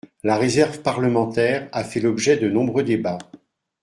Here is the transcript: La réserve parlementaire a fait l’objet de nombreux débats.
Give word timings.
La 0.23 0.35
réserve 0.35 0.81
parlementaire 0.81 1.69
a 1.71 1.83
fait 1.83 1.99
l’objet 1.99 2.35
de 2.35 2.49
nombreux 2.49 2.81
débats. 2.81 3.19